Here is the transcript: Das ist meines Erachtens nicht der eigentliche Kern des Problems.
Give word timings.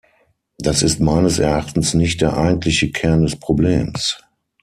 Das 0.57 0.81
ist 0.81 0.99
meines 0.99 1.37
Erachtens 1.37 1.93
nicht 1.93 2.21
der 2.21 2.35
eigentliche 2.35 2.91
Kern 2.91 3.21
des 3.21 3.35
Problems. 3.35 4.19